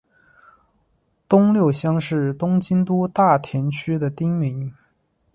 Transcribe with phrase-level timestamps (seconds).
[1.29, 4.73] 东六乡是东京都大田区的町名。